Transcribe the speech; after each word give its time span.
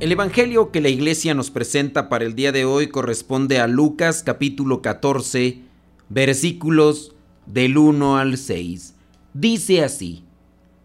El 0.00 0.12
Evangelio 0.12 0.70
que 0.70 0.80
la 0.80 0.90
iglesia 0.90 1.34
nos 1.34 1.50
presenta 1.50 2.08
para 2.08 2.24
el 2.24 2.36
día 2.36 2.52
de 2.52 2.64
hoy 2.64 2.86
corresponde 2.86 3.58
a 3.58 3.66
Lucas 3.66 4.22
capítulo 4.22 4.80
14, 4.80 5.62
versículos 6.08 7.16
del 7.46 7.76
1 7.76 8.16
al 8.16 8.38
6. 8.38 8.94
Dice 9.34 9.82
así, 9.82 10.22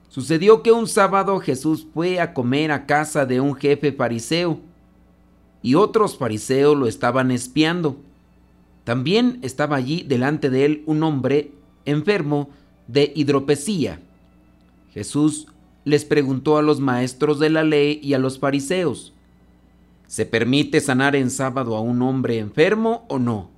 Sucedió 0.10 0.64
que 0.64 0.72
un 0.72 0.88
sábado 0.88 1.40
Jesús 1.40 1.86
fue 1.94 2.20
a 2.20 2.34
comer 2.34 2.72
a 2.72 2.88
casa 2.88 3.28
de 3.28 3.40
un 3.40 3.54
jefe 3.54 3.92
fariseo, 3.92 4.62
y 5.62 5.76
otros 5.76 6.18
fariseos 6.18 6.76
lo 6.76 6.88
estaban 6.88 7.30
espiando. 7.30 7.98
También 8.84 9.38
estaba 9.44 9.76
allí 9.76 10.02
delante 10.02 10.50
de 10.50 10.66
él 10.66 10.84
un 10.88 11.04
hombre 11.04 11.52
enfermo 11.86 12.50
de 12.88 13.14
hidropesía. 13.16 14.02
Jesús 14.92 15.53
les 15.86 16.06
preguntó 16.06 16.58
a 16.58 16.62
los 16.62 16.80
maestros 16.80 17.40
de 17.40 17.50
la 17.50 17.64
ley 17.64 18.00
y 18.02 18.14
a 18.14 18.20
los 18.20 18.40
fariseos, 18.40 19.14
¿se 20.08 20.26
permite 20.26 20.80
sanar 20.80 21.16
en 21.16 21.30
sábado 21.30 21.76
a 21.76 21.82
un 21.82 22.02
hombre 22.02 22.40
enfermo 22.40 23.06
o 23.10 23.20
no? 23.20 23.50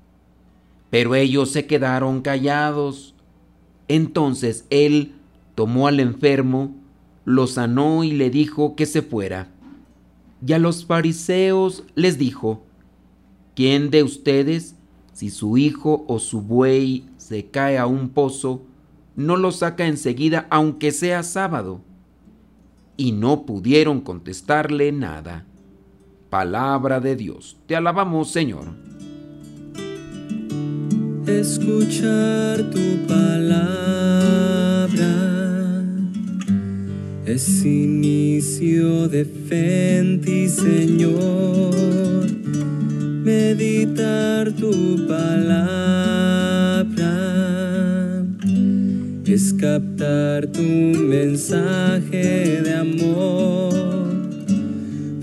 Pero 0.90 1.16
ellos 1.16 1.52
se 1.52 1.66
quedaron 1.66 2.22
callados. 2.22 3.14
Entonces 3.88 4.66
él 4.70 5.14
tomó 5.54 5.88
al 5.88 6.00
enfermo, 6.00 6.76
lo 7.26 7.48
sanó 7.48 8.04
y 8.04 8.12
le 8.12 8.30
dijo 8.30 8.76
que 8.76 8.86
se 8.86 9.02
fuera. 9.02 9.50
Y 10.46 10.54
a 10.54 10.60
los 10.60 10.86
fariseos 10.86 11.84
les 11.96 12.18
dijo, 12.18 12.64
¿quién 13.56 13.90
de 13.90 14.04
ustedes, 14.04 14.76
si 15.14 15.30
su 15.30 15.58
hijo 15.58 16.06
o 16.08 16.20
su 16.20 16.42
buey 16.42 17.06
se 17.18 17.46
cae 17.48 17.78
a 17.78 17.88
un 17.88 18.10
pozo, 18.10 18.62
no 19.16 19.38
lo 19.38 19.52
saca 19.52 19.88
enseguida 19.88 20.48
aunque 20.50 20.92
sea 20.92 21.24
sábado? 21.24 21.82
Y 22.98 23.12
no 23.12 23.46
pudieron 23.46 24.02
contestarle 24.02 24.92
nada. 24.92 25.46
Palabra 26.30 27.00
de 27.00 27.16
Dios. 27.16 27.58
Te 27.68 27.76
alabamos, 27.76 28.32
Señor. 28.32 28.68
Escuchar 31.28 32.70
tu 32.70 33.08
palabra 33.08 33.96
es 37.26 37.66
inicio 37.66 39.08
de 39.08 39.26
fe 39.26 39.86
Señor. 40.48 41.74
Meditar 43.24 44.52
tu 44.52 45.08
palabra 45.08 46.06
es 49.36 49.52
captar 49.52 50.48
tu 50.48 50.62
mensaje 50.62 52.62
de 52.64 52.74
amor, 52.74 53.74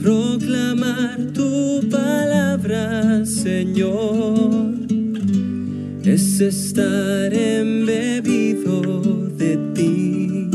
proclamar 0.03 1.17
tu 1.33 1.81
palabra, 1.89 3.25
Señor, 3.25 4.75
es 6.05 6.43
estar 6.43 7.33
embebido 7.33 8.83
de 9.39 9.57
ti, 9.77 10.51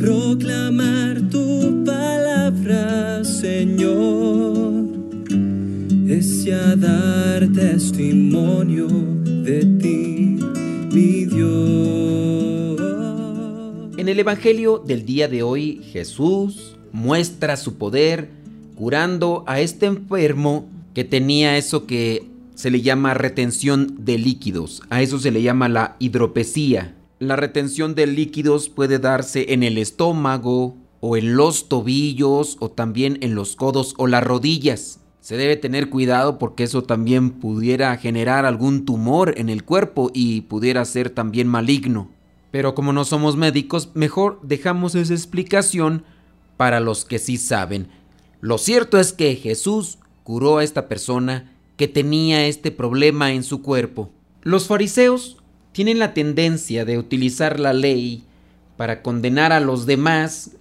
proclamar 0.00 1.20
tu 1.30 1.84
palabra, 1.84 3.22
Señor, 3.22 4.86
es 6.08 6.44
ya 6.44 6.74
dar 6.74 7.46
testimonio 7.52 8.88
de 9.44 9.60
ti, 9.80 10.38
mi 10.92 11.24
Dios. 11.26 12.07
En 14.08 14.12
el 14.12 14.20
Evangelio 14.20 14.78
del 14.78 15.04
día 15.04 15.28
de 15.28 15.42
hoy, 15.42 15.82
Jesús 15.92 16.78
muestra 16.92 17.58
su 17.58 17.76
poder 17.76 18.30
curando 18.74 19.44
a 19.46 19.60
este 19.60 19.84
enfermo 19.84 20.66
que 20.94 21.04
tenía 21.04 21.58
eso 21.58 21.86
que 21.86 22.26
se 22.54 22.70
le 22.70 22.80
llama 22.80 23.12
retención 23.12 23.96
de 24.06 24.16
líquidos. 24.16 24.80
A 24.88 25.02
eso 25.02 25.18
se 25.18 25.30
le 25.30 25.42
llama 25.42 25.68
la 25.68 25.96
hidropesía. 25.98 26.96
La 27.18 27.36
retención 27.36 27.94
de 27.94 28.06
líquidos 28.06 28.70
puede 28.70 28.98
darse 28.98 29.52
en 29.52 29.62
el 29.62 29.76
estómago 29.76 30.74
o 31.00 31.18
en 31.18 31.36
los 31.36 31.68
tobillos 31.68 32.56
o 32.60 32.70
también 32.70 33.18
en 33.20 33.34
los 33.34 33.56
codos 33.56 33.92
o 33.98 34.06
las 34.06 34.24
rodillas. 34.24 35.00
Se 35.20 35.36
debe 35.36 35.56
tener 35.56 35.90
cuidado 35.90 36.38
porque 36.38 36.64
eso 36.64 36.82
también 36.82 37.32
pudiera 37.32 37.94
generar 37.98 38.46
algún 38.46 38.86
tumor 38.86 39.34
en 39.36 39.50
el 39.50 39.64
cuerpo 39.64 40.10
y 40.14 40.40
pudiera 40.40 40.82
ser 40.86 41.10
también 41.10 41.46
maligno. 41.46 42.08
Pero 42.50 42.74
como 42.74 42.92
no 42.92 43.04
somos 43.04 43.36
médicos, 43.36 43.90
mejor 43.94 44.40
dejamos 44.42 44.94
esa 44.94 45.14
explicación 45.14 46.04
para 46.56 46.80
los 46.80 47.04
que 47.04 47.18
sí 47.18 47.36
saben. 47.36 47.88
Lo 48.40 48.58
cierto 48.58 48.98
es 48.98 49.12
que 49.12 49.36
Jesús 49.36 49.98
curó 50.24 50.58
a 50.58 50.64
esta 50.64 50.88
persona 50.88 51.52
que 51.76 51.88
tenía 51.88 52.46
este 52.46 52.70
problema 52.70 53.32
en 53.32 53.44
su 53.44 53.62
cuerpo. 53.62 54.10
Los 54.42 54.66
fariseos 54.66 55.38
tienen 55.72 55.98
la 55.98 56.14
tendencia 56.14 56.84
de 56.84 56.98
utilizar 56.98 57.60
la 57.60 57.72
ley 57.72 58.24
para 58.76 59.02
condenar 59.02 59.52
a 59.52 59.60
los 59.60 59.86
demás 59.86 60.52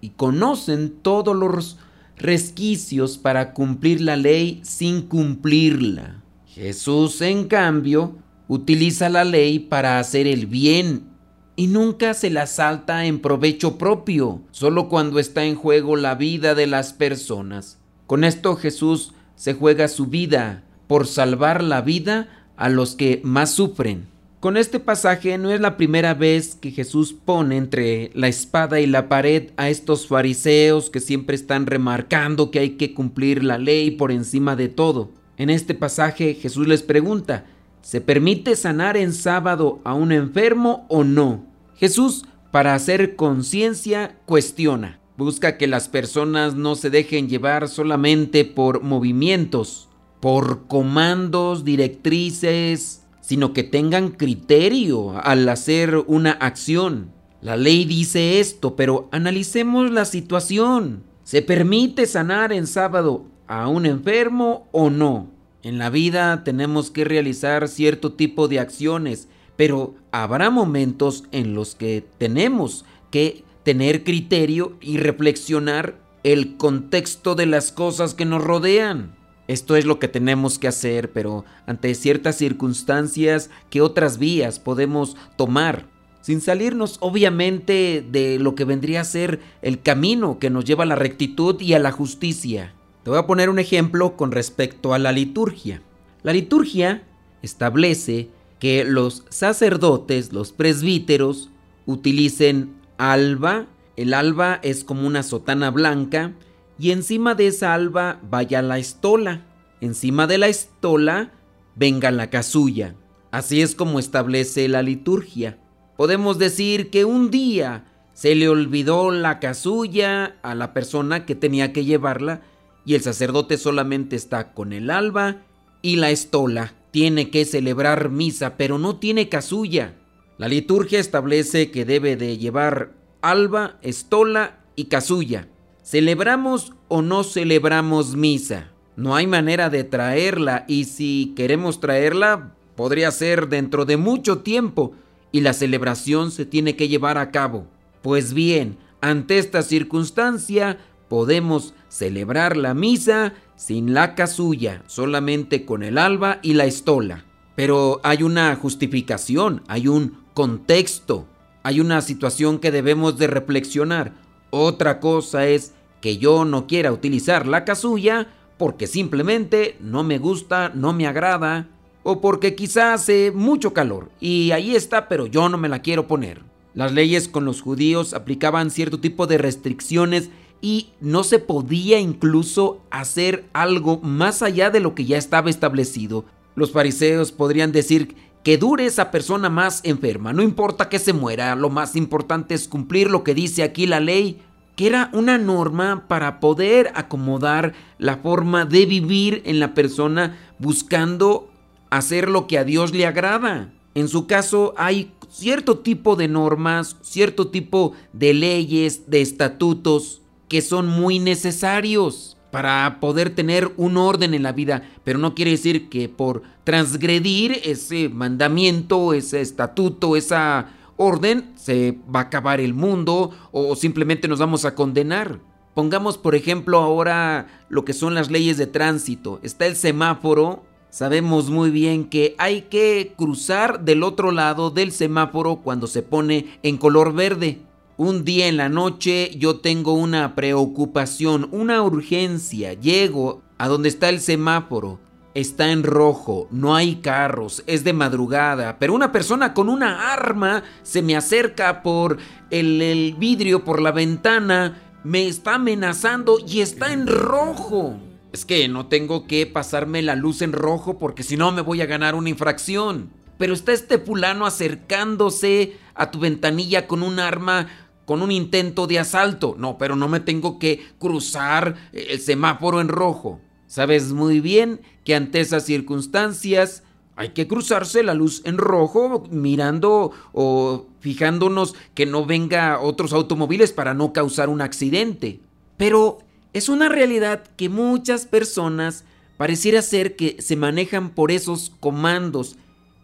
y 0.00 0.10
conocen 0.10 0.90
todos 1.02 1.36
los 1.36 1.78
resquicios 2.16 3.18
para 3.18 3.52
cumplir 3.52 4.00
la 4.00 4.16
ley 4.16 4.60
sin 4.62 5.02
cumplirla. 5.02 6.22
Jesús, 6.46 7.20
en 7.20 7.48
cambio, 7.48 8.16
utiliza 8.48 9.08
la 9.08 9.24
ley 9.24 9.58
para 9.58 9.98
hacer 9.98 10.26
el 10.26 10.46
bien 10.46 11.11
y 11.56 11.66
nunca 11.66 12.14
se 12.14 12.30
la 12.30 12.46
salta 12.46 13.04
en 13.04 13.20
provecho 13.20 13.78
propio, 13.78 14.40
solo 14.50 14.88
cuando 14.88 15.18
está 15.18 15.44
en 15.44 15.54
juego 15.54 15.96
la 15.96 16.14
vida 16.14 16.54
de 16.54 16.66
las 16.66 16.92
personas. 16.92 17.78
Con 18.06 18.24
esto 18.24 18.56
Jesús 18.56 19.12
se 19.36 19.54
juega 19.54 19.88
su 19.88 20.06
vida 20.06 20.62
por 20.86 21.06
salvar 21.06 21.62
la 21.62 21.80
vida 21.80 22.28
a 22.56 22.68
los 22.68 22.94
que 22.94 23.20
más 23.24 23.50
sufren. 23.50 24.06
Con 24.40 24.56
este 24.56 24.80
pasaje 24.80 25.38
no 25.38 25.52
es 25.52 25.60
la 25.60 25.76
primera 25.76 26.14
vez 26.14 26.56
que 26.56 26.72
Jesús 26.72 27.12
pone 27.12 27.56
entre 27.56 28.10
la 28.14 28.26
espada 28.26 28.80
y 28.80 28.86
la 28.86 29.08
pared 29.08 29.50
a 29.56 29.68
estos 29.68 30.08
fariseos 30.08 30.90
que 30.90 30.98
siempre 30.98 31.36
están 31.36 31.66
remarcando 31.66 32.50
que 32.50 32.58
hay 32.58 32.70
que 32.70 32.92
cumplir 32.92 33.44
la 33.44 33.58
ley 33.58 33.92
por 33.92 34.10
encima 34.10 34.56
de 34.56 34.68
todo. 34.68 35.10
En 35.36 35.48
este 35.48 35.74
pasaje 35.74 36.34
Jesús 36.34 36.66
les 36.66 36.82
pregunta, 36.82 37.44
¿Se 37.82 38.00
permite 38.00 38.54
sanar 38.54 38.96
en 38.96 39.12
sábado 39.12 39.80
a 39.84 39.92
un 39.92 40.12
enfermo 40.12 40.86
o 40.88 41.02
no? 41.02 41.44
Jesús, 41.74 42.24
para 42.52 42.74
hacer 42.74 43.16
conciencia, 43.16 44.18
cuestiona. 44.24 45.00
Busca 45.16 45.58
que 45.58 45.66
las 45.66 45.88
personas 45.88 46.54
no 46.54 46.76
se 46.76 46.90
dejen 46.90 47.28
llevar 47.28 47.68
solamente 47.68 48.44
por 48.44 48.82
movimientos, 48.82 49.88
por 50.20 50.68
comandos, 50.68 51.64
directrices, 51.64 53.04
sino 53.20 53.52
que 53.52 53.64
tengan 53.64 54.10
criterio 54.10 55.18
al 55.18 55.48
hacer 55.48 55.96
una 56.06 56.30
acción. 56.32 57.10
La 57.40 57.56
ley 57.56 57.84
dice 57.84 58.38
esto, 58.38 58.76
pero 58.76 59.08
analicemos 59.10 59.90
la 59.90 60.04
situación. 60.04 61.02
¿Se 61.24 61.42
permite 61.42 62.06
sanar 62.06 62.52
en 62.52 62.68
sábado 62.68 63.26
a 63.48 63.66
un 63.66 63.86
enfermo 63.86 64.68
o 64.70 64.88
no? 64.88 65.41
En 65.62 65.78
la 65.78 65.90
vida 65.90 66.42
tenemos 66.42 66.90
que 66.90 67.04
realizar 67.04 67.68
cierto 67.68 68.12
tipo 68.12 68.48
de 68.48 68.58
acciones, 68.58 69.28
pero 69.56 69.94
habrá 70.10 70.50
momentos 70.50 71.24
en 71.30 71.54
los 71.54 71.76
que 71.76 72.04
tenemos 72.18 72.84
que 73.12 73.44
tener 73.62 74.02
criterio 74.02 74.76
y 74.80 74.96
reflexionar 74.96 76.00
el 76.24 76.56
contexto 76.56 77.36
de 77.36 77.46
las 77.46 77.70
cosas 77.70 78.14
que 78.14 78.24
nos 78.24 78.42
rodean. 78.42 79.14
Esto 79.46 79.76
es 79.76 79.84
lo 79.84 80.00
que 80.00 80.08
tenemos 80.08 80.58
que 80.58 80.66
hacer, 80.66 81.12
pero 81.12 81.44
ante 81.66 81.94
ciertas 81.94 82.36
circunstancias, 82.36 83.50
¿qué 83.70 83.80
otras 83.80 84.18
vías 84.18 84.58
podemos 84.58 85.16
tomar? 85.36 85.86
Sin 86.22 86.40
salirnos 86.40 86.96
obviamente 87.00 88.04
de 88.08 88.38
lo 88.40 88.54
que 88.54 88.64
vendría 88.64 89.02
a 89.02 89.04
ser 89.04 89.40
el 89.60 89.80
camino 89.80 90.38
que 90.38 90.50
nos 90.50 90.64
lleva 90.64 90.84
a 90.84 90.86
la 90.86 90.96
rectitud 90.96 91.60
y 91.60 91.74
a 91.74 91.78
la 91.78 91.92
justicia. 91.92 92.74
Te 93.02 93.10
voy 93.10 93.18
a 93.18 93.26
poner 93.26 93.50
un 93.50 93.58
ejemplo 93.58 94.16
con 94.16 94.30
respecto 94.30 94.94
a 94.94 94.98
la 94.98 95.10
liturgia. 95.10 95.82
La 96.22 96.32
liturgia 96.32 97.02
establece 97.42 98.28
que 98.60 98.84
los 98.84 99.24
sacerdotes, 99.28 100.32
los 100.32 100.52
presbíteros, 100.52 101.50
utilicen 101.84 102.76
alba. 102.98 103.66
El 103.96 104.14
alba 104.14 104.60
es 104.62 104.84
como 104.84 105.06
una 105.06 105.24
sotana 105.24 105.70
blanca 105.72 106.32
y 106.78 106.92
encima 106.92 107.34
de 107.34 107.48
esa 107.48 107.74
alba 107.74 108.20
vaya 108.30 108.62
la 108.62 108.78
estola. 108.78 109.46
Encima 109.80 110.28
de 110.28 110.38
la 110.38 110.46
estola 110.46 111.32
venga 111.74 112.12
la 112.12 112.30
casulla. 112.30 112.94
Así 113.32 113.62
es 113.62 113.74
como 113.74 113.98
establece 113.98 114.68
la 114.68 114.82
liturgia. 114.82 115.58
Podemos 115.96 116.38
decir 116.38 116.88
que 116.90 117.04
un 117.04 117.32
día 117.32 117.84
se 118.12 118.36
le 118.36 118.48
olvidó 118.48 119.10
la 119.10 119.40
casulla 119.40 120.36
a 120.42 120.54
la 120.54 120.72
persona 120.72 121.26
que 121.26 121.34
tenía 121.34 121.72
que 121.72 121.84
llevarla 121.84 122.42
y 122.84 122.94
el 122.94 123.02
sacerdote 123.02 123.58
solamente 123.58 124.16
está 124.16 124.52
con 124.52 124.72
el 124.72 124.90
alba 124.90 125.42
y 125.82 125.96
la 125.96 126.10
estola. 126.10 126.74
Tiene 126.90 127.30
que 127.30 127.44
celebrar 127.44 128.10
misa, 128.10 128.56
pero 128.56 128.78
no 128.78 128.96
tiene 128.96 129.28
casulla. 129.28 129.94
La 130.38 130.48
liturgia 130.48 130.98
establece 130.98 131.70
que 131.70 131.84
debe 131.84 132.16
de 132.16 132.38
llevar 132.38 132.92
alba, 133.20 133.78
estola 133.82 134.60
y 134.76 134.86
casulla. 134.86 135.48
¿Celebramos 135.82 136.72
o 136.88 137.02
no 137.02 137.24
celebramos 137.24 138.16
misa? 138.16 138.70
No 138.96 139.16
hay 139.16 139.26
manera 139.26 139.70
de 139.70 139.84
traerla 139.84 140.64
y 140.68 140.84
si 140.84 141.32
queremos 141.34 141.80
traerla 141.80 142.54
podría 142.76 143.10
ser 143.10 143.48
dentro 143.48 143.84
de 143.84 143.96
mucho 143.96 144.38
tiempo 144.38 144.92
y 145.30 145.40
la 145.40 145.54
celebración 145.54 146.30
se 146.30 146.44
tiene 146.44 146.76
que 146.76 146.88
llevar 146.88 147.18
a 147.18 147.30
cabo. 147.30 147.66
Pues 148.02 148.34
bien, 148.34 148.76
ante 149.00 149.38
esta 149.38 149.62
circunstancia 149.62 150.78
podemos 151.12 151.74
celebrar 151.90 152.56
la 152.56 152.72
misa 152.72 153.34
sin 153.54 153.92
la 153.92 154.14
casulla, 154.14 154.82
solamente 154.86 155.66
con 155.66 155.82
el 155.82 155.98
alba 155.98 156.38
y 156.40 156.54
la 156.54 156.64
estola. 156.64 157.26
Pero 157.54 158.00
hay 158.02 158.22
una 158.22 158.56
justificación, 158.56 159.62
hay 159.68 159.88
un 159.88 160.16
contexto, 160.32 161.26
hay 161.64 161.80
una 161.80 162.00
situación 162.00 162.60
que 162.60 162.70
debemos 162.70 163.18
de 163.18 163.26
reflexionar. 163.26 164.14
Otra 164.48 165.00
cosa 165.00 165.46
es 165.46 165.74
que 166.00 166.16
yo 166.16 166.46
no 166.46 166.66
quiera 166.66 166.92
utilizar 166.92 167.46
la 167.46 167.66
casulla 167.66 168.28
porque 168.56 168.86
simplemente 168.86 169.76
no 169.80 170.04
me 170.04 170.16
gusta, 170.16 170.72
no 170.74 170.94
me 170.94 171.06
agrada, 171.06 171.68
o 172.04 172.22
porque 172.22 172.54
quizás 172.54 173.02
hace 173.02 173.32
mucho 173.32 173.74
calor 173.74 174.10
y 174.18 174.52
ahí 174.52 174.74
está, 174.74 175.08
pero 175.08 175.26
yo 175.26 175.50
no 175.50 175.58
me 175.58 175.68
la 175.68 175.82
quiero 175.82 176.08
poner. 176.08 176.40
Las 176.72 176.92
leyes 176.92 177.28
con 177.28 177.44
los 177.44 177.60
judíos 177.60 178.14
aplicaban 178.14 178.70
cierto 178.70 178.98
tipo 178.98 179.26
de 179.26 179.36
restricciones 179.36 180.30
y 180.62 180.90
no 181.00 181.24
se 181.24 181.40
podía 181.40 181.98
incluso 181.98 182.80
hacer 182.90 183.44
algo 183.52 183.98
más 183.98 184.42
allá 184.42 184.70
de 184.70 184.80
lo 184.80 184.94
que 184.94 185.04
ya 185.04 185.18
estaba 185.18 185.50
establecido. 185.50 186.24
Los 186.54 186.70
fariseos 186.70 187.32
podrían 187.32 187.72
decir 187.72 188.14
que 188.44 188.56
dure 188.58 188.86
esa 188.86 189.10
persona 189.10 189.50
más 189.50 189.80
enferma, 189.84 190.32
no 190.32 190.42
importa 190.42 190.88
que 190.88 190.98
se 190.98 191.12
muera, 191.12 191.54
lo 191.56 191.68
más 191.68 191.96
importante 191.96 192.54
es 192.54 192.68
cumplir 192.68 193.10
lo 193.10 193.24
que 193.24 193.34
dice 193.34 193.62
aquí 193.62 193.86
la 193.86 194.00
ley, 194.00 194.40
que 194.76 194.86
era 194.86 195.10
una 195.12 195.36
norma 195.36 196.06
para 196.08 196.40
poder 196.40 196.92
acomodar 196.94 197.74
la 197.98 198.18
forma 198.18 198.64
de 198.64 198.86
vivir 198.86 199.42
en 199.44 199.60
la 199.60 199.74
persona 199.74 200.38
buscando 200.58 201.50
hacer 201.90 202.28
lo 202.28 202.46
que 202.46 202.58
a 202.58 202.64
Dios 202.64 202.92
le 202.92 203.04
agrada. 203.04 203.72
En 203.94 204.08
su 204.08 204.26
caso 204.26 204.74
hay 204.76 205.12
cierto 205.28 205.80
tipo 205.80 206.16
de 206.16 206.28
normas, 206.28 206.96
cierto 207.02 207.48
tipo 207.48 207.92
de 208.12 208.32
leyes, 208.32 209.10
de 209.10 209.20
estatutos 209.20 210.21
que 210.52 210.60
son 210.60 210.86
muy 210.86 211.18
necesarios 211.18 212.36
para 212.50 212.98
poder 213.00 213.34
tener 213.34 213.72
un 213.78 213.96
orden 213.96 214.34
en 214.34 214.42
la 214.42 214.52
vida, 214.52 214.82
pero 215.02 215.18
no 215.18 215.34
quiere 215.34 215.52
decir 215.52 215.88
que 215.88 216.10
por 216.10 216.42
transgredir 216.62 217.62
ese 217.64 218.10
mandamiento, 218.10 219.14
ese 219.14 219.40
estatuto, 219.40 220.14
esa 220.14 220.74
orden, 220.98 221.52
se 221.56 221.96
va 222.14 222.20
a 222.20 222.24
acabar 222.24 222.60
el 222.60 222.74
mundo 222.74 223.30
o 223.50 223.74
simplemente 223.76 224.28
nos 224.28 224.40
vamos 224.40 224.66
a 224.66 224.74
condenar. 224.74 225.40
Pongamos 225.72 226.18
por 226.18 226.34
ejemplo 226.34 226.80
ahora 226.80 227.46
lo 227.70 227.86
que 227.86 227.94
son 227.94 228.14
las 228.14 228.30
leyes 228.30 228.58
de 228.58 228.66
tránsito. 228.66 229.40
Está 229.42 229.64
el 229.64 229.74
semáforo 229.74 230.64
Sabemos 230.90 231.48
muy 231.48 231.70
bien 231.70 232.04
que 232.04 232.34
hay 232.36 232.68
que 232.68 233.14
cruzar 233.16 233.82
del 233.82 234.02
otro 234.02 234.30
lado 234.30 234.68
del 234.68 234.92
semáforo 234.92 235.62
cuando 235.64 235.86
se 235.86 236.02
pone 236.02 236.58
en 236.62 236.76
color 236.76 237.14
verde. 237.14 237.62
Un 237.98 238.24
día 238.24 238.48
en 238.48 238.56
la 238.56 238.70
noche 238.70 239.30
yo 239.36 239.60
tengo 239.60 239.92
una 239.92 240.34
preocupación, 240.34 241.48
una 241.52 241.82
urgencia. 241.82 242.72
Llego 242.72 243.42
a 243.58 243.68
donde 243.68 243.90
está 243.90 244.08
el 244.08 244.20
semáforo. 244.20 244.98
Está 245.34 245.72
en 245.72 245.82
rojo, 245.82 246.46
no 246.50 246.74
hay 246.76 246.96
carros, 246.96 247.64
es 247.66 247.84
de 247.84 247.94
madrugada, 247.94 248.78
pero 248.78 248.92
una 248.92 249.12
persona 249.12 249.54
con 249.54 249.70
una 249.70 250.12
arma 250.12 250.62
se 250.82 251.00
me 251.00 251.16
acerca 251.16 251.82
por 251.82 252.18
el, 252.50 252.82
el 252.82 253.14
vidrio, 253.14 253.64
por 253.64 253.80
la 253.80 253.92
ventana, 253.92 254.82
me 255.04 255.26
está 255.26 255.54
amenazando 255.54 256.36
y 256.46 256.60
está 256.60 256.92
en 256.92 257.06
rojo. 257.06 257.96
Es 258.34 258.44
que 258.44 258.68
no 258.68 258.88
tengo 258.88 259.26
que 259.26 259.46
pasarme 259.46 260.02
la 260.02 260.16
luz 260.16 260.42
en 260.42 260.52
rojo 260.52 260.98
porque 260.98 261.22
si 261.22 261.38
no 261.38 261.50
me 261.50 261.62
voy 261.62 261.80
a 261.80 261.86
ganar 261.86 262.14
una 262.14 262.28
infracción. 262.28 263.10
Pero 263.42 263.54
está 263.54 263.72
este 263.72 263.98
fulano 263.98 264.46
acercándose 264.46 265.72
a 265.96 266.12
tu 266.12 266.20
ventanilla 266.20 266.86
con 266.86 267.02
un 267.02 267.18
arma, 267.18 267.66
con 268.04 268.22
un 268.22 268.30
intento 268.30 268.86
de 268.86 269.00
asalto. 269.00 269.56
No, 269.58 269.78
pero 269.78 269.96
no 269.96 270.06
me 270.06 270.20
tengo 270.20 270.60
que 270.60 270.80
cruzar 271.00 271.74
el 271.92 272.20
semáforo 272.20 272.80
en 272.80 272.86
rojo. 272.86 273.40
Sabes 273.66 274.12
muy 274.12 274.38
bien 274.38 274.80
que 275.04 275.16
ante 275.16 275.40
esas 275.40 275.64
circunstancias 275.64 276.84
hay 277.16 277.30
que 277.30 277.48
cruzarse 277.48 278.04
la 278.04 278.14
luz 278.14 278.42
en 278.44 278.58
rojo 278.58 279.24
mirando 279.28 280.12
o 280.32 280.86
fijándonos 281.00 281.74
que 281.94 282.06
no 282.06 282.24
venga 282.24 282.78
otros 282.78 283.12
automóviles 283.12 283.72
para 283.72 283.92
no 283.92 284.12
causar 284.12 284.50
un 284.50 284.60
accidente. 284.60 285.40
Pero 285.76 286.18
es 286.52 286.68
una 286.68 286.88
realidad 286.88 287.42
que 287.56 287.68
muchas 287.68 288.24
personas 288.24 289.02
pareciera 289.36 289.82
ser 289.82 290.14
que 290.14 290.36
se 290.40 290.54
manejan 290.54 291.10
por 291.10 291.32
esos 291.32 291.72
comandos. 291.80 292.56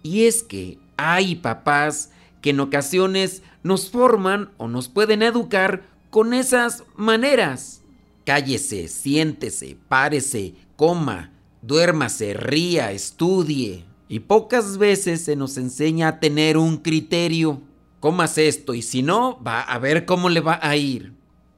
Y 0.03 0.25
es 0.25 0.43
que 0.43 0.79
hay 0.97 1.37
papás 1.37 2.11
que 2.41 2.51
en 2.51 2.61
ocasiones 2.61 3.43
nos 3.63 3.91
forman 3.91 4.51
o 4.57 4.69
nos 4.69 4.89
pueden 4.89 5.23
educar 5.23 5.83
con 6.11 6.35
esas 6.35 6.85
maneras. 6.97 7.83
Cállese, 8.25 8.89
siéntese, 8.89 9.77
párese, 9.89 10.55
coma, 10.77 11.33
duérmase, 11.63 12.35
ría, 12.35 12.93
estudie. 12.93 13.85
Y 14.09 14.21
pocas 14.21 14.79
veces 14.79 15.25
se 15.25 15.37
nos 15.37 15.57
enseña 15.57 16.09
a 16.09 16.21
tener 16.21 16.57
un 16.57 16.79
criterio. 16.79 17.63
Comas 18.01 18.39
esto 18.39 18.75
y 18.75 18.83
si 18.83 19.03
no, 19.03 19.43
va 19.43 19.61
a 19.61 19.79
ver 19.79 20.05
cómo 20.05 20.29
le 20.29 20.41
va 20.41 20.59
a 20.63 20.77
ir. 20.77 21.13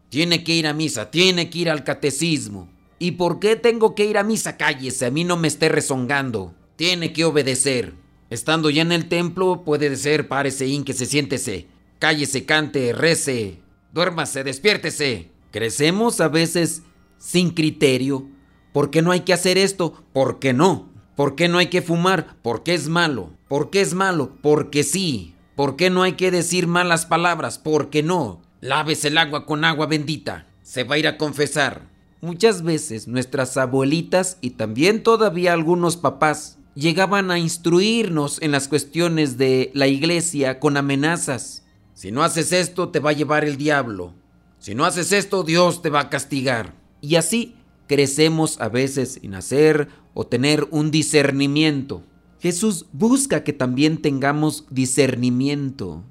Tiene 0.09 0.43
que 0.43 0.55
ir 0.55 0.67
a 0.67 0.73
misa, 0.73 1.11
tiene 1.11 1.51
que 1.51 1.59
ir 1.59 1.71
al 1.71 1.85
catecismo. 1.85 2.69
¿Y 2.99 3.13
por 3.13 3.39
qué 3.39 3.57
tengo 3.57 3.95
que 3.95 4.05
ir 4.05 4.19
a 4.19 4.25
misa? 4.25 4.57
Cállese, 4.57 5.07
a 5.07 5.11
mí 5.11 5.25
no 5.25 5.37
me 5.37 5.49
esté 5.49 5.69
rezongando. 5.69 6.55
Tiene 6.77 7.13
que 7.13 7.25
obedecer. 7.25 7.94
Estando 8.31 8.70
ya 8.70 8.82
en 8.82 8.93
el 8.93 9.08
templo, 9.08 9.65
puede 9.65 9.94
ser, 9.96 10.29
párese, 10.29 10.69
se 10.94 11.06
siéntese. 11.06 11.67
Cállese, 11.99 12.46
cante, 12.46 12.93
rece. 12.93 13.58
Duérmase, 13.93 14.44
despiértese. 14.44 15.31
Crecemos 15.51 16.20
a 16.20 16.29
veces 16.29 16.82
sin 17.19 17.51
criterio. 17.51 18.29
¿Por 18.72 18.91
qué 18.91 19.03
no 19.03 19.10
hay 19.10 19.20
que 19.20 19.32
hacer 19.32 19.58
esto? 19.58 20.05
¿Por 20.13 20.39
qué 20.39 20.53
no? 20.53 20.89
¿Por 21.17 21.34
qué 21.34 21.49
no 21.49 21.58
hay 21.58 21.67
que 21.67 21.82
fumar? 21.82 22.37
Porque 22.41 22.72
es 22.72 22.89
malo. 22.89 23.32
¿Por 23.49 23.70
qué 23.70 23.81
es 23.81 23.94
malo? 23.94 24.39
Porque 24.41 24.84
sí. 24.84 25.34
¿Por 25.56 25.75
qué 25.75 25.91
no 25.91 26.05
hay 26.05 26.13
que 26.13 26.31
decir 26.31 26.69
malas 26.69 27.06
palabras? 27.06 27.58
Porque 27.58 28.05
no. 28.05 28.41
Lávese 28.60 29.08
el 29.08 29.19
agua 29.19 29.44
con 29.44 29.65
agua 29.65 29.87
bendita. 29.87 30.46
Se 30.63 30.84
va 30.84 30.94
a 30.94 30.99
ir 30.99 31.08
a 31.08 31.19
confesar. 31.19 31.91
Muchas 32.20 32.63
veces 32.63 33.08
nuestras 33.08 33.56
abuelitas 33.56 34.39
y 34.41 34.51
también 34.51 35.03
todavía 35.03 35.53
algunos 35.53 35.96
papás 35.96 36.59
llegaban 36.81 37.31
a 37.31 37.39
instruirnos 37.39 38.41
en 38.41 38.53
las 38.53 38.67
cuestiones 38.67 39.37
de 39.37 39.70
la 39.75 39.87
iglesia 39.87 40.58
con 40.58 40.77
amenazas. 40.77 41.65
Si 41.93 42.10
no 42.10 42.22
haces 42.22 42.53
esto, 42.53 42.89
te 42.89 43.01
va 43.01 43.10
a 43.10 43.15
llevar 43.15 43.44
el 43.44 43.56
diablo. 43.56 44.15
Si 44.58 44.75
no 44.75 44.87
haces 44.87 45.13
esto, 45.13 45.43
Dios 45.43 45.82
te 45.82 45.91
va 45.91 46.01
a 46.01 46.10
castigar. 46.10 46.75
Y 47.03 47.17
así 47.17 47.55
crecemos 47.87 48.60
a 48.60 48.69
veces 48.69 49.19
sin 49.20 49.34
hacer 49.34 49.89
o 50.15 50.27
tener 50.27 50.67
un 50.70 50.91
discernimiento. 50.91 52.03
Jesús 52.41 52.87
busca 52.93 53.44
que 53.44 53.53
también 53.53 54.01
tengamos 54.01 54.65
discernimiento. 54.70 56.03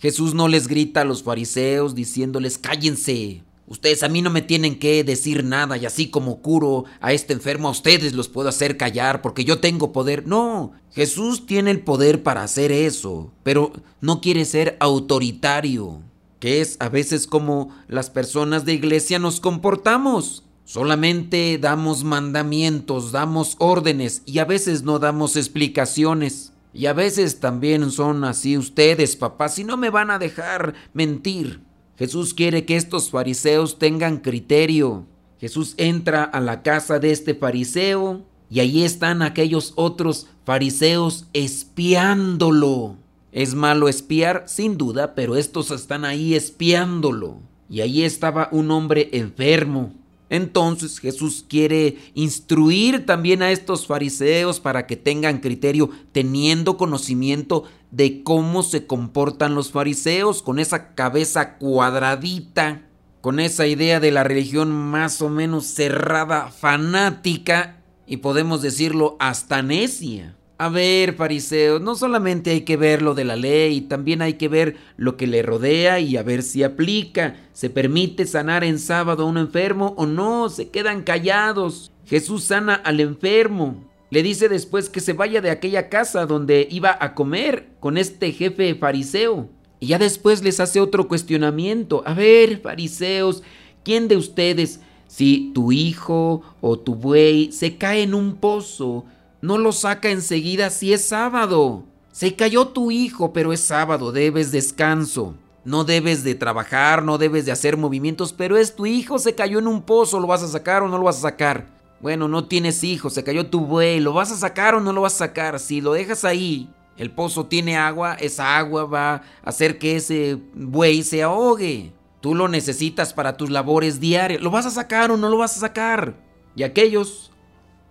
Jesús 0.00 0.34
no 0.34 0.48
les 0.48 0.66
grita 0.66 1.02
a 1.02 1.04
los 1.04 1.22
fariseos 1.22 1.94
diciéndoles 1.94 2.58
cállense. 2.58 3.44
Ustedes 3.68 4.04
a 4.04 4.08
mí 4.08 4.22
no 4.22 4.30
me 4.30 4.42
tienen 4.42 4.78
que 4.78 5.02
decir 5.02 5.42
nada 5.42 5.76
y 5.76 5.86
así 5.86 6.08
como 6.08 6.40
curo 6.40 6.84
a 7.00 7.12
este 7.12 7.32
enfermo 7.32 7.66
a 7.66 7.72
ustedes 7.72 8.12
los 8.12 8.28
puedo 8.28 8.48
hacer 8.48 8.76
callar 8.76 9.22
porque 9.22 9.44
yo 9.44 9.58
tengo 9.58 9.92
poder. 9.92 10.26
No, 10.26 10.72
Jesús 10.92 11.46
tiene 11.46 11.72
el 11.72 11.80
poder 11.80 12.22
para 12.22 12.44
hacer 12.44 12.70
eso, 12.70 13.32
pero 13.42 13.72
no 14.00 14.20
quiere 14.20 14.44
ser 14.44 14.76
autoritario, 14.78 16.00
que 16.38 16.60
es 16.60 16.76
a 16.78 16.88
veces 16.88 17.26
como 17.26 17.70
las 17.88 18.08
personas 18.08 18.64
de 18.64 18.74
iglesia 18.74 19.18
nos 19.18 19.40
comportamos. 19.40 20.44
Solamente 20.64 21.58
damos 21.60 22.04
mandamientos, 22.04 23.10
damos 23.10 23.56
órdenes 23.58 24.22
y 24.26 24.38
a 24.38 24.44
veces 24.44 24.84
no 24.84 24.98
damos 24.98 25.36
explicaciones. 25.36 26.52
Y 26.72 26.86
a 26.86 26.92
veces 26.92 27.40
también 27.40 27.90
son 27.90 28.22
así 28.24 28.58
ustedes, 28.58 29.16
papás, 29.16 29.58
y 29.58 29.64
no 29.64 29.78
me 29.78 29.88
van 29.88 30.10
a 30.10 30.18
dejar 30.18 30.74
mentir. 30.92 31.62
Jesús 31.98 32.34
quiere 32.34 32.64
que 32.64 32.76
estos 32.76 33.10
fariseos 33.10 33.78
tengan 33.78 34.18
criterio. 34.18 35.06
Jesús 35.40 35.74
entra 35.76 36.24
a 36.24 36.40
la 36.40 36.62
casa 36.62 36.98
de 36.98 37.10
este 37.10 37.34
fariseo 37.34 38.24
Y 38.48 38.60
ahí 38.60 38.84
están 38.84 39.22
aquellos 39.22 39.72
otros 39.76 40.28
fariseos 40.44 41.26
espiándolo. 41.32 42.96
Es 43.32 43.54
malo 43.54 43.88
espiar, 43.88 44.44
sin 44.46 44.78
duda, 44.78 45.14
pero 45.14 45.36
estos 45.36 45.70
están 45.70 46.04
ahí 46.04 46.34
espiándolo. 46.34 47.40
Y 47.68 47.80
ahí 47.80 48.04
estaba 48.04 48.48
un 48.52 48.70
hombre 48.70 49.10
enfermo. 49.12 49.92
Entonces 50.28 50.98
Jesús 50.98 51.44
quiere 51.48 51.98
instruir 52.14 53.06
también 53.06 53.42
a 53.42 53.52
estos 53.52 53.86
fariseos 53.86 54.58
para 54.58 54.86
que 54.86 54.96
tengan 54.96 55.38
criterio, 55.38 55.90
teniendo 56.12 56.76
conocimiento 56.76 57.64
de 57.90 58.22
cómo 58.22 58.62
se 58.62 58.86
comportan 58.86 59.54
los 59.54 59.70
fariseos 59.70 60.42
con 60.42 60.58
esa 60.58 60.94
cabeza 60.94 61.58
cuadradita, 61.58 62.82
con 63.20 63.40
esa 63.40 63.66
idea 63.66 64.00
de 64.00 64.10
la 64.10 64.24
religión 64.24 64.70
más 64.70 65.22
o 65.22 65.28
menos 65.28 65.66
cerrada, 65.66 66.50
fanática 66.50 67.82
y 68.06 68.18
podemos 68.18 68.62
decirlo 68.62 69.16
hasta 69.18 69.62
necia. 69.62 70.36
A 70.58 70.70
ver, 70.70 71.14
fariseos, 71.14 71.82
no 71.82 71.96
solamente 71.96 72.50
hay 72.50 72.62
que 72.62 72.78
ver 72.78 73.02
lo 73.02 73.14
de 73.14 73.24
la 73.24 73.36
ley, 73.36 73.82
también 73.82 74.22
hay 74.22 74.34
que 74.34 74.48
ver 74.48 74.76
lo 74.96 75.18
que 75.18 75.26
le 75.26 75.42
rodea 75.42 76.00
y 76.00 76.16
a 76.16 76.22
ver 76.22 76.42
si 76.42 76.62
aplica. 76.62 77.36
¿Se 77.52 77.68
permite 77.68 78.24
sanar 78.24 78.64
en 78.64 78.78
sábado 78.78 79.24
a 79.24 79.26
un 79.26 79.36
enfermo 79.36 79.94
o 79.98 80.06
no? 80.06 80.48
Se 80.48 80.70
quedan 80.70 81.02
callados. 81.02 81.92
Jesús 82.06 82.44
sana 82.44 82.74
al 82.74 83.00
enfermo. 83.00 83.84
Le 84.08 84.22
dice 84.22 84.48
después 84.48 84.88
que 84.88 85.00
se 85.00 85.12
vaya 85.12 85.42
de 85.42 85.50
aquella 85.50 85.90
casa 85.90 86.24
donde 86.24 86.66
iba 86.70 86.96
a 87.00 87.14
comer 87.14 87.68
con 87.78 87.98
este 87.98 88.32
jefe 88.32 88.74
fariseo. 88.76 89.50
Y 89.78 89.88
ya 89.88 89.98
después 89.98 90.42
les 90.42 90.58
hace 90.60 90.80
otro 90.80 91.06
cuestionamiento. 91.06 92.02
A 92.06 92.14
ver, 92.14 92.62
fariseos, 92.62 93.42
¿quién 93.84 94.08
de 94.08 94.16
ustedes, 94.16 94.80
si 95.06 95.50
tu 95.54 95.70
hijo 95.70 96.42
o 96.62 96.78
tu 96.78 96.94
buey 96.94 97.52
se 97.52 97.76
cae 97.76 98.02
en 98.02 98.14
un 98.14 98.36
pozo, 98.36 99.04
no 99.46 99.58
lo 99.58 99.70
saca 99.70 100.10
enseguida 100.10 100.70
si 100.70 100.92
es 100.92 101.06
sábado. 101.06 101.84
Se 102.10 102.34
cayó 102.34 102.66
tu 102.68 102.90
hijo, 102.90 103.32
pero 103.32 103.52
es 103.52 103.60
sábado, 103.60 104.10
debes 104.10 104.50
descanso. 104.50 105.36
No 105.64 105.84
debes 105.84 106.24
de 106.24 106.34
trabajar, 106.34 107.04
no 107.04 107.16
debes 107.16 107.46
de 107.46 107.52
hacer 107.52 107.76
movimientos, 107.76 108.32
pero 108.32 108.56
es 108.56 108.74
tu 108.74 108.86
hijo, 108.86 109.20
se 109.20 109.36
cayó 109.36 109.60
en 109.60 109.68
un 109.68 109.82
pozo, 109.82 110.18
¿lo 110.18 110.26
vas 110.26 110.42
a 110.42 110.48
sacar 110.48 110.82
o 110.82 110.88
no 110.88 110.98
lo 110.98 111.04
vas 111.04 111.18
a 111.18 111.30
sacar? 111.30 111.68
Bueno, 112.00 112.26
no 112.26 112.46
tienes 112.46 112.82
hijos, 112.82 113.14
se 113.14 113.22
cayó 113.22 113.46
tu 113.46 113.60
buey, 113.60 114.00
¿lo 114.00 114.12
vas 114.12 114.32
a 114.32 114.36
sacar 114.36 114.74
o 114.74 114.80
no 114.80 114.92
lo 114.92 115.02
vas 115.02 115.14
a 115.14 115.26
sacar? 115.26 115.60
Si 115.60 115.80
lo 115.80 115.92
dejas 115.92 116.24
ahí, 116.24 116.68
el 116.96 117.12
pozo 117.12 117.46
tiene 117.46 117.76
agua, 117.76 118.14
esa 118.14 118.58
agua 118.58 118.84
va 118.84 119.14
a 119.14 119.22
hacer 119.44 119.78
que 119.78 119.94
ese 119.94 120.38
buey 120.54 121.04
se 121.04 121.22
ahogue. 121.22 121.92
Tú 122.20 122.34
lo 122.34 122.48
necesitas 122.48 123.12
para 123.12 123.36
tus 123.36 123.50
labores 123.50 124.00
diarias, 124.00 124.42
¿lo 124.42 124.50
vas 124.50 124.66
a 124.66 124.70
sacar 124.70 125.12
o 125.12 125.16
no 125.16 125.28
lo 125.28 125.38
vas 125.38 125.56
a 125.56 125.60
sacar? 125.60 126.16
Y 126.56 126.64
aquellos 126.64 127.30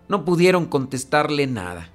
no 0.08 0.24
pudieron 0.24 0.66
contestarle 0.66 1.46
nada. 1.46 1.90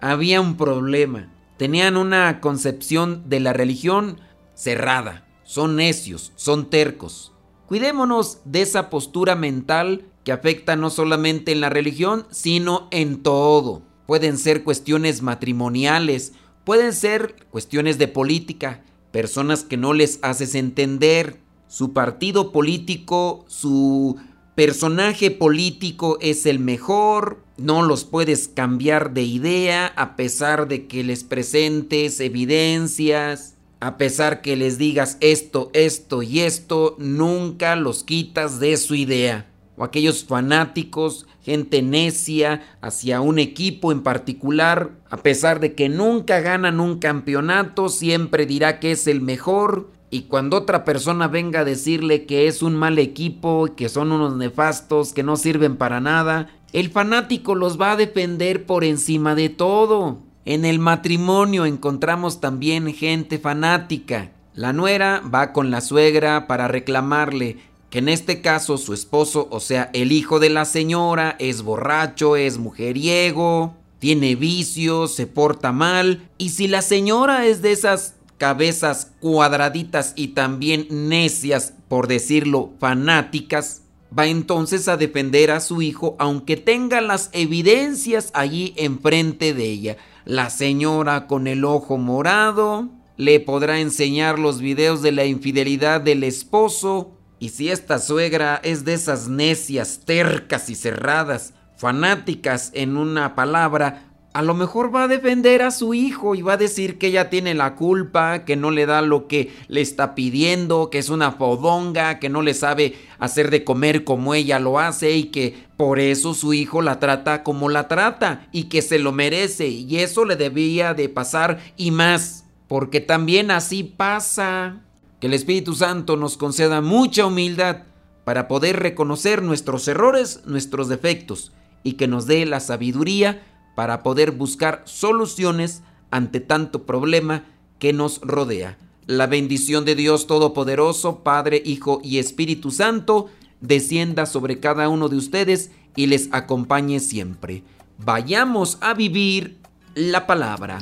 Había 0.00 0.40
un 0.40 0.56
problema. 0.56 1.32
Tenían 1.56 1.96
una 1.96 2.40
concepción 2.40 3.28
de 3.28 3.40
la 3.40 3.52
religión 3.52 4.18
cerrada. 4.54 5.26
Son 5.44 5.76
necios, 5.76 6.32
son 6.36 6.70
tercos. 6.70 7.32
Cuidémonos 7.66 8.38
de 8.44 8.62
esa 8.62 8.90
postura 8.90 9.36
mental 9.36 10.04
que 10.24 10.32
afecta 10.32 10.76
no 10.76 10.90
solamente 10.90 11.52
en 11.52 11.60
la 11.60 11.70
religión, 11.70 12.26
sino 12.30 12.88
en 12.90 13.22
todo. 13.22 13.82
Pueden 14.06 14.38
ser 14.38 14.64
cuestiones 14.64 15.22
matrimoniales, 15.22 16.32
pueden 16.64 16.92
ser 16.92 17.46
cuestiones 17.50 17.98
de 17.98 18.08
política, 18.08 18.82
personas 19.12 19.64
que 19.64 19.76
no 19.76 19.92
les 19.92 20.18
haces 20.22 20.54
entender 20.54 21.40
su 21.68 21.92
partido 21.92 22.52
político, 22.52 23.44
su 23.46 24.16
personaje 24.54 25.30
político 25.30 26.18
es 26.20 26.46
el 26.46 26.58
mejor, 26.58 27.42
no 27.56 27.82
los 27.82 28.04
puedes 28.04 28.48
cambiar 28.48 29.12
de 29.12 29.22
idea 29.22 29.86
a 29.96 30.16
pesar 30.16 30.68
de 30.68 30.86
que 30.86 31.04
les 31.04 31.24
presentes 31.24 32.20
evidencias, 32.20 33.56
a 33.80 33.96
pesar 33.96 34.42
que 34.42 34.56
les 34.56 34.78
digas 34.78 35.16
esto, 35.20 35.70
esto 35.72 36.22
y 36.22 36.40
esto, 36.40 36.96
nunca 36.98 37.76
los 37.76 38.04
quitas 38.04 38.60
de 38.60 38.76
su 38.76 38.94
idea. 38.94 39.46
O 39.76 39.84
aquellos 39.84 40.24
fanáticos, 40.24 41.26
gente 41.42 41.80
necia 41.80 42.62
hacia 42.82 43.22
un 43.22 43.38
equipo 43.38 43.92
en 43.92 44.02
particular, 44.02 44.90
a 45.08 45.16
pesar 45.16 45.60
de 45.60 45.74
que 45.74 45.88
nunca 45.88 46.40
ganan 46.40 46.80
un 46.80 46.98
campeonato, 46.98 47.88
siempre 47.88 48.44
dirá 48.44 48.78
que 48.78 48.92
es 48.92 49.06
el 49.06 49.22
mejor 49.22 49.90
y 50.10 50.22
cuando 50.22 50.56
otra 50.56 50.84
persona 50.84 51.28
venga 51.28 51.60
a 51.60 51.64
decirle 51.64 52.26
que 52.26 52.48
es 52.48 52.62
un 52.62 52.74
mal 52.74 52.98
equipo, 52.98 53.68
que 53.76 53.88
son 53.88 54.10
unos 54.10 54.36
nefastos, 54.36 55.12
que 55.12 55.22
no 55.22 55.36
sirven 55.36 55.76
para 55.76 56.00
nada, 56.00 56.48
el 56.72 56.90
fanático 56.90 57.54
los 57.54 57.80
va 57.80 57.92
a 57.92 57.96
defender 57.96 58.66
por 58.66 58.82
encima 58.82 59.34
de 59.36 59.48
todo. 59.48 60.18
En 60.44 60.64
el 60.64 60.80
matrimonio 60.80 61.64
encontramos 61.64 62.40
también 62.40 62.92
gente 62.92 63.38
fanática. 63.38 64.32
La 64.54 64.72
nuera 64.72 65.22
va 65.32 65.52
con 65.52 65.70
la 65.70 65.80
suegra 65.80 66.48
para 66.48 66.66
reclamarle 66.66 67.58
que 67.88 67.98
en 67.98 68.08
este 68.08 68.40
caso 68.40 68.78
su 68.78 68.94
esposo, 68.94 69.48
o 69.50 69.60
sea, 69.60 69.90
el 69.92 70.12
hijo 70.12 70.40
de 70.40 70.50
la 70.50 70.64
señora, 70.64 71.36
es 71.38 71.62
borracho, 71.62 72.36
es 72.36 72.58
mujeriego, 72.58 73.74
tiene 73.98 74.34
vicios, 74.34 75.14
se 75.14 75.26
porta 75.26 75.72
mal, 75.72 76.28
y 76.38 76.50
si 76.50 76.68
la 76.68 76.82
señora 76.82 77.46
es 77.46 77.62
de 77.62 77.72
esas 77.72 78.14
cabezas 78.40 79.12
cuadraditas 79.20 80.14
y 80.16 80.28
también 80.28 80.86
necias, 80.90 81.74
por 81.88 82.08
decirlo, 82.08 82.72
fanáticas, 82.80 83.82
va 84.18 84.28
entonces 84.28 84.88
a 84.88 84.96
defender 84.96 85.50
a 85.50 85.60
su 85.60 85.82
hijo 85.82 86.16
aunque 86.18 86.56
tenga 86.56 87.02
las 87.02 87.28
evidencias 87.34 88.30
allí 88.32 88.72
enfrente 88.78 89.52
de 89.52 89.64
ella. 89.66 89.96
La 90.24 90.48
señora 90.48 91.26
con 91.26 91.46
el 91.48 91.66
ojo 91.66 91.98
morado 91.98 92.88
le 93.18 93.40
podrá 93.40 93.78
enseñar 93.78 94.38
los 94.38 94.62
videos 94.62 95.02
de 95.02 95.12
la 95.12 95.26
infidelidad 95.26 96.00
del 96.00 96.24
esposo 96.24 97.12
y 97.38 97.50
si 97.50 97.68
esta 97.68 97.98
suegra 97.98 98.58
es 98.64 98.86
de 98.86 98.94
esas 98.94 99.28
necias, 99.28 100.00
tercas 100.06 100.70
y 100.70 100.76
cerradas, 100.76 101.52
fanáticas 101.76 102.70
en 102.72 102.96
una 102.96 103.34
palabra, 103.34 104.09
a 104.32 104.42
lo 104.42 104.54
mejor 104.54 104.94
va 104.94 105.04
a 105.04 105.08
defender 105.08 105.60
a 105.62 105.72
su 105.72 105.92
hijo 105.92 106.36
y 106.36 106.42
va 106.42 106.52
a 106.52 106.56
decir 106.56 106.98
que 106.98 107.08
ella 107.08 107.30
tiene 107.30 107.52
la 107.54 107.74
culpa, 107.74 108.44
que 108.44 108.54
no 108.54 108.70
le 108.70 108.86
da 108.86 109.02
lo 109.02 109.26
que 109.26 109.52
le 109.66 109.80
está 109.80 110.14
pidiendo, 110.14 110.88
que 110.88 110.98
es 110.98 111.08
una 111.08 111.32
fodonga, 111.32 112.20
que 112.20 112.28
no 112.28 112.40
le 112.40 112.54
sabe 112.54 112.94
hacer 113.18 113.50
de 113.50 113.64
comer 113.64 114.04
como 114.04 114.34
ella 114.34 114.60
lo 114.60 114.78
hace 114.78 115.16
y 115.16 115.24
que 115.24 115.66
por 115.76 115.98
eso 115.98 116.34
su 116.34 116.54
hijo 116.54 116.80
la 116.80 117.00
trata 117.00 117.42
como 117.42 117.68
la 117.68 117.88
trata 117.88 118.46
y 118.52 118.64
que 118.64 118.82
se 118.82 119.00
lo 119.00 119.10
merece 119.10 119.66
y 119.66 119.98
eso 119.98 120.24
le 120.24 120.36
debía 120.36 120.94
de 120.94 121.08
pasar 121.08 121.58
y 121.76 121.90
más, 121.90 122.44
porque 122.68 123.00
también 123.00 123.50
así 123.50 123.82
pasa. 123.82 124.80
Que 125.18 125.26
el 125.26 125.34
Espíritu 125.34 125.74
Santo 125.74 126.16
nos 126.16 126.38
conceda 126.38 126.80
mucha 126.80 127.26
humildad 127.26 127.82
para 128.24 128.48
poder 128.48 128.78
reconocer 128.78 129.42
nuestros 129.42 129.86
errores, 129.86 130.40
nuestros 130.46 130.88
defectos 130.88 131.52
y 131.82 131.94
que 131.94 132.08
nos 132.08 132.26
dé 132.26 132.46
la 132.46 132.60
sabiduría 132.60 133.42
para 133.80 134.02
poder 134.02 134.32
buscar 134.32 134.82
soluciones 134.84 135.82
ante 136.10 136.40
tanto 136.40 136.82
problema 136.84 137.44
que 137.78 137.94
nos 137.94 138.20
rodea. 138.20 138.76
La 139.06 139.26
bendición 139.26 139.86
de 139.86 139.94
Dios 139.94 140.26
Todopoderoso, 140.26 141.20
Padre, 141.20 141.62
Hijo 141.64 141.98
y 142.04 142.18
Espíritu 142.18 142.72
Santo, 142.72 143.30
descienda 143.62 144.26
sobre 144.26 144.60
cada 144.60 144.90
uno 144.90 145.08
de 145.08 145.16
ustedes 145.16 145.70
y 145.96 146.08
les 146.08 146.28
acompañe 146.30 147.00
siempre. 147.00 147.62
Vayamos 147.96 148.76
a 148.82 148.92
vivir 148.92 149.56
la 149.94 150.26
palabra. 150.26 150.80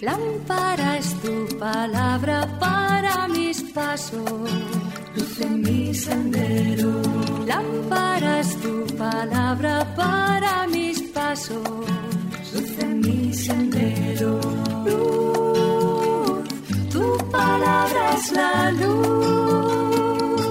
Lámpara 0.00 0.96
es 0.96 1.14
tu 1.20 1.58
palabra 1.58 2.48
para 2.58 3.28
mis 3.28 3.60
pasos, 3.60 4.22
luz 5.14 5.40
en 5.42 5.60
mi 5.60 5.92
sendero. 5.92 7.02
Lámpara 7.46 8.40
es 8.40 8.58
tu 8.58 8.86
palabra 8.96 9.94
para 9.94 10.66
mis 10.66 10.83
luz 11.34 12.70
mi 13.02 13.34
sendero. 13.34 14.38
Luz, 14.86 16.46
tu 16.92 17.04
palabra 17.30 18.14
es 18.16 18.30
la 18.32 18.70
luz. 18.70 20.46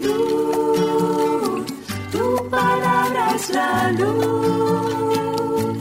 Luz, 0.00 1.64
tu 2.10 2.24
palabra 2.50 3.34
es 3.36 3.50
la 3.50 3.92
luz. 3.92 5.78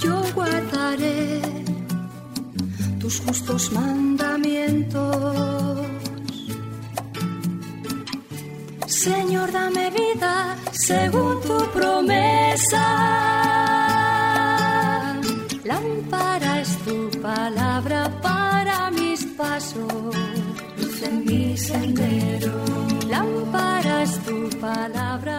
Yo 0.00 0.20
guardaré 0.34 1.42
tus 2.98 3.20
justos 3.20 3.70
mandamientos. 3.72 5.86
Señor, 8.88 9.52
dame 9.52 9.90
vida 9.90 10.05
según 10.86 11.40
tu 11.40 11.58
promesa. 11.76 12.86
Lámpara 15.64 16.60
es 16.60 16.72
tu 16.86 17.10
palabra 17.20 18.00
para 18.22 18.90
mis 18.92 19.20
pasos, 19.40 20.14
luz 20.78 21.02
en 21.02 21.24
mi 21.24 21.56
sendero. 21.56 22.54
Lámpara 23.08 24.02
es 24.04 24.14
tu 24.26 24.38
palabra 24.60 25.35